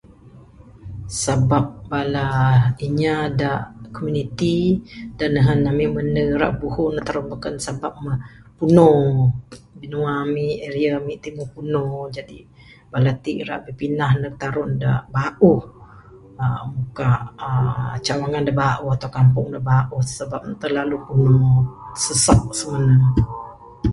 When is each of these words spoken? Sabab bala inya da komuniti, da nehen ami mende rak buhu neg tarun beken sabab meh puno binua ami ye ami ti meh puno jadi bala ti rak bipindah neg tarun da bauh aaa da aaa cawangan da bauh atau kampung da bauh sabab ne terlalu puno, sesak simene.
Sabab 1.21 1.65
bala 1.89 2.27
inya 2.85 3.15
da 3.39 3.51
komuniti, 3.95 4.57
da 5.17 5.25
nehen 5.33 5.61
ami 5.71 5.85
mende 5.95 6.23
rak 6.41 6.53
buhu 6.59 6.83
neg 6.95 7.05
tarun 7.07 7.25
beken 7.31 7.55
sabab 7.65 7.93
meh 8.05 8.19
puno 8.57 8.89
binua 9.79 10.11
ami 10.23 10.45
ye 10.81 10.89
ami 10.99 11.13
ti 11.23 11.29
meh 11.37 11.49
puno 11.53 11.81
jadi 12.15 12.37
bala 12.91 13.11
ti 13.23 13.31
rak 13.49 13.61
bipindah 13.65 14.11
neg 14.21 14.33
tarun 14.41 14.71
da 14.81 14.91
bauh 15.15 15.61
aaa 16.43 16.65
da 16.97 17.09
aaa 17.47 17.93
cawangan 18.05 18.45
da 18.47 18.53
bauh 18.61 18.91
atau 18.95 19.09
kampung 19.17 19.47
da 19.53 19.59
bauh 19.71 20.01
sabab 20.17 20.41
ne 20.47 20.53
terlalu 20.61 20.97
puno, 21.07 21.39
sesak 22.03 22.41
simene. 22.59 22.97